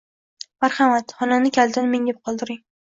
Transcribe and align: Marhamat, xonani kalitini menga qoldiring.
Marhamat, 0.65 1.15
xonani 1.21 1.55
kalitini 1.59 1.95
menga 1.95 2.19
qoldiring. 2.23 2.65